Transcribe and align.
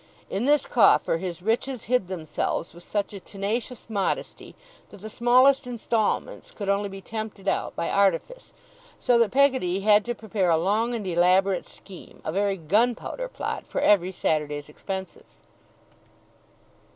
In 0.31 0.45
this 0.45 0.65
coffer, 0.65 1.17
his 1.19 1.43
riches 1.43 1.83
hid 1.83 2.07
themselves 2.07 2.73
with 2.73 2.81
such 2.81 3.13
a 3.13 3.19
tenacious 3.19 3.87
modesty, 3.87 4.55
that 4.89 4.99
the 5.01 5.11
smallest 5.11 5.67
instalments 5.67 6.49
could 6.49 6.69
only 6.69 6.89
be 6.89 7.01
tempted 7.01 7.47
out 7.47 7.75
by 7.75 7.87
artifice; 7.87 8.51
so 8.97 9.19
that 9.19 9.29
Peggotty 9.29 9.81
had 9.81 10.03
to 10.05 10.15
prepare 10.15 10.49
a 10.49 10.57
long 10.57 10.95
and 10.95 11.05
elaborate 11.05 11.67
scheme, 11.67 12.19
a 12.25 12.31
very 12.31 12.57
Gunpowder 12.57 13.27
Plot, 13.27 13.67
for 13.67 13.79
every 13.79 14.11
Saturday's 14.11 14.69
expenses. 14.69 15.43